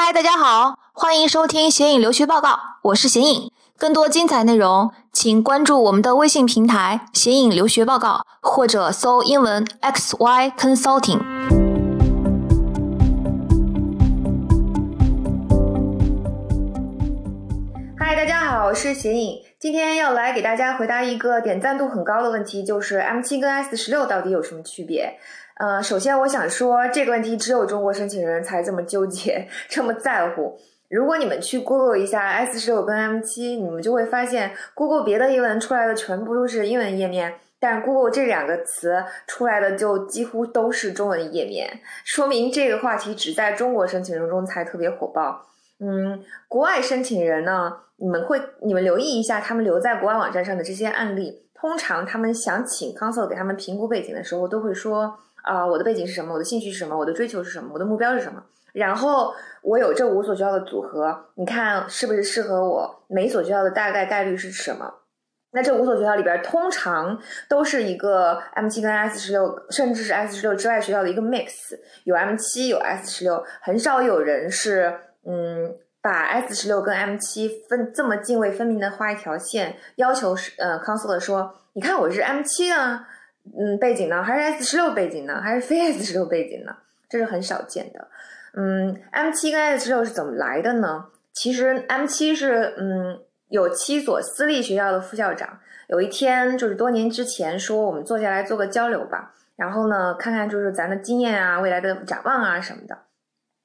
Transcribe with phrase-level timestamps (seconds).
[0.00, 3.50] 嗨，大家好，欢迎收听显影留学报告，我是显影。
[3.76, 11.18] 更多精彩内容，请关注我们的微信平台“显影留学报告”，或者搜英文 “X Y Consulting”。
[17.98, 25.18] 嗨，大家好，我是显影，今天要来给大家回答一个点赞度很高的问题，就是 M 七跟 S 十六到底有什么区别？
[25.58, 30.56] 呃，首先我想说这个问题只有中国申请人才这么纠结， 这么在乎。
[30.88, 45.44] 如果你们去 Google 一下 S 十六跟 M 七，你们就会发现 Google 别的英文出来的全部都是英文页面，但 Google 这两个词出来的就几乎都是中文页面，说明这个话题只在中国申请人中才特别火爆。
[45.80, 58.42] 嗯，国外申请人呢，你们会你们留意一下他们留在国外网站上的这些案例，通常他们想请 Counsel 给他们评估背景的时候，都会说啊，我的背景是什么，我的兴趣是什么，我的追求是什么，我的目标是什么。
[58.72, 63.04] 然后我有这五所学校的组合，你看是不是适合我？
[63.08, 64.92] 每所学校的大概概率是什么？
[65.50, 67.18] 那这五所学校里边，通常
[67.48, 71.74] 都是一个 M 七跟 S 十六，甚至是 S 十六之外学校的一个 mix，
[72.04, 74.94] 有 M 七有 S 十六，很少有人是
[75.26, 83.04] 嗯把 S 十六跟 M 七分这么泾渭分明的画一条线，要求是呃 counselor 说，你看我是 M 七呢，
[83.58, 86.76] 嗯背景呢，还是 S 十六背景呢，还是非 S 十六背景呢？
[87.08, 88.08] 这是很少见的。
[88.54, 91.06] 嗯，M 七跟 S 十六是怎么来的呢？
[91.32, 102.98] 其实 M 七是嗯有七所私立学校的副校长，有一天就是多年之前说我们坐下来做个交流吧，然后呢看看就是咱的经验啊、未来的展望啊什么的。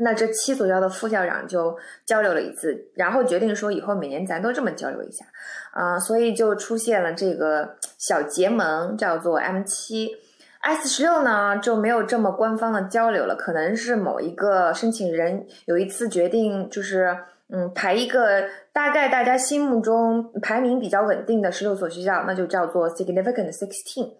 [0.00, 5.24] 那这七所学校的副校长就交流了一次，然后决定说以后每年咱都这么交流一下，
[5.72, 10.16] 啊，所以就出现了这个小结盟，叫做 M 七。
[10.62, 17.16] S 十六呢就没有这么官方的交流了，可能是某一个申请人有一次决定，就是
[17.48, 24.12] 嗯排一个大概大家心目中排名比较稳定的十六所学校，那就叫做 Significant Sixteen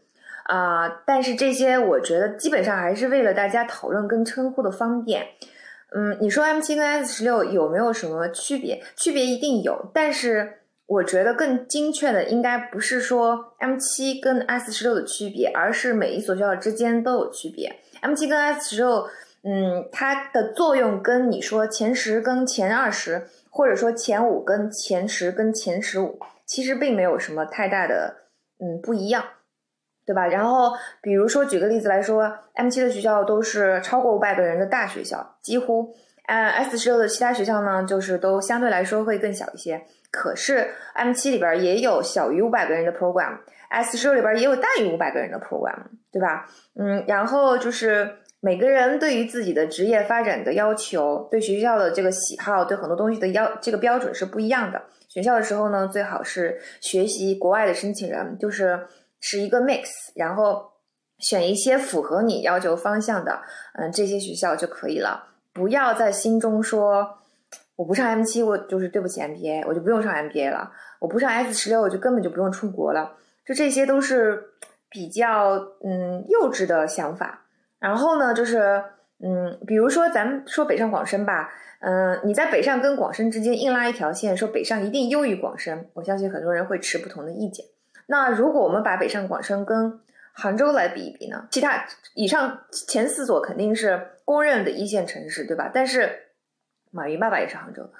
[0.45, 1.03] 啊。
[1.07, 5.27] 但是这些我觉得基本上还是为了大家讨论跟称呼的方便。
[5.95, 8.83] 嗯，你说 M 七跟 S 十六有没有什么区别？
[8.97, 10.57] 区别一定有，但是。
[10.91, 17.73] 我觉得更精确的应该不是说 M 七跟 S 十六的区别，而是每一所学校之间都有区别。
[18.01, 19.09] M 七跟 S 十六，
[19.45, 28.17] 嗯，它的作用跟你说前十跟前二十，或者说前五跟前十跟前十五，其实并没有什么太大的
[28.59, 29.25] 嗯不一样，
[30.11, 30.27] 对吧？
[30.27, 35.95] 然后比如说举个例子来说，M 七的学校都是超过五百个人的大学校，几乎，
[36.27, 39.81] 呃，S 十六的其他学校呢，就是都相对来说会更小一些。
[40.11, 45.77] 可是 M 七里边也有小于五百个人的 program，S 十六里边也有大于五百个人的 program，
[46.11, 46.45] 对吧？
[46.75, 48.11] 嗯，然后就是
[48.41, 54.83] 每个人对于自己的职业发展的要求，对学校的这个喜好，对很多东西的要这个标准是不一样的。
[55.09, 58.79] 选校的时候呢，最好是学习国外的申请人，就是
[59.21, 59.85] 是一个 mix，
[60.17, 60.73] 然后
[61.19, 63.41] 选一些符合你要求方向的，
[63.75, 65.29] 嗯，这些学校就可以了。
[65.53, 67.17] 不要在心中说。
[67.77, 70.71] 我不上 M 七，我就是对不起 MBA，我就不用上 MBA 了。
[70.99, 73.17] 我不上 S 十六，我就根本就不用出国了。
[73.47, 74.39] 就这些都是
[74.91, 77.47] 比较嗯幼稚的想法。
[77.79, 78.85] 然后呢，就是
[79.25, 81.49] 嗯，比如说咱们说北上广深吧，
[81.81, 87.65] 嗯，你在北上跟广深之间硬拉一条线，说北上一定优于广深，我相信很多人会持不同的意见。
[88.11, 90.01] 那如果我们把北上广深跟
[90.35, 91.49] 杭州来比一比呢？
[91.51, 95.71] 其他以上前四所肯定是公认的一线城市，对吧？
[95.73, 96.27] 但是。
[96.93, 97.93] 马云爸爸也是杭州的，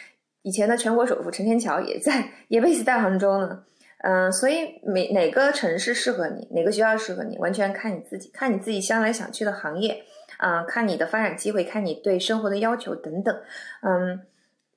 [0.40, 3.62] 以前的全国首富陈天桥也在，也 base 在杭州呢。
[3.98, 10.02] 嗯，所以每哪个城市适合你，哪个学校适合你，完全看你自己，看你自己将来想去的行业，
[10.38, 13.38] 啊，看你的发展机会，看你对生活的要求等等。
[13.82, 14.18] 嗯，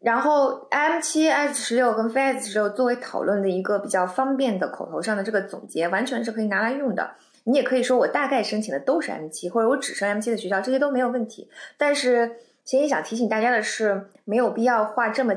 [0.02, 7.12] 然后 M 七、S 十六跟非 S 十六作为讨论的一个比较方便的口头上的这个总结，完全是可以拿来用的。
[7.44, 11.50] 你也可以说我大概申请的都是 M 七，或者我只申 M 七的学校，这些都没有问题。
[11.78, 12.38] 但是。
[12.64, 15.34] 其实想提醒大家的是，没有必要画这么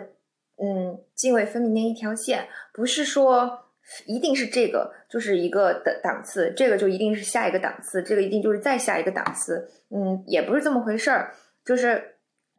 [0.63, 3.61] 嗯泾渭分明的一条线，不是说
[4.05, 11.33] 一定是这个就是一个的档次，这个就一定是下一个档次，这个一定就是再下一个档次，嗯，也不是这么回事儿，
[11.65, 12.14] 就是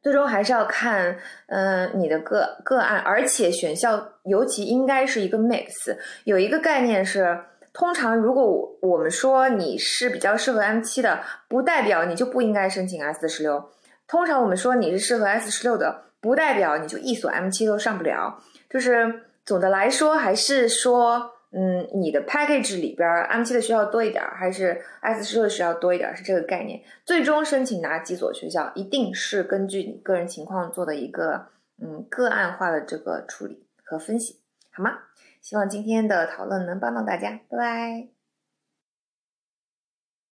[0.06, 1.18] 最终还是要看
[1.48, 7.40] 嗯你的个个案，而且选校尤其应该是一个 mix，有一个概念是，
[7.74, 13.72] 通常如果我们说你是比较适合 M 七的，不代表你就不应该申请 S 十六。
[14.08, 18.38] 通常我们说你是适合 S 十六的，不代表你就一所 M 七都上不了。
[18.70, 26.82] 就是总的来说，还是说，嗯，你的 package 里边 M 七的学校多一点，还是 S 十六的学校多一点，是这个概念。
[27.06, 31.48] 最终申请哪几所学校，一定是根据你个人情况做的一个
[31.82, 34.42] 嗯个案化的这个处理和分析，
[34.72, 34.92] 好吗？
[35.42, 38.15] 希望今天的讨论能帮到大家，拜拜。